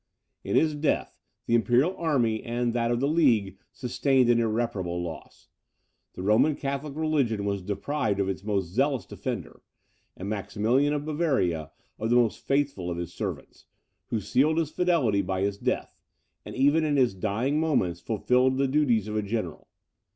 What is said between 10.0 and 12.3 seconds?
and Maximilian of Bavaria of the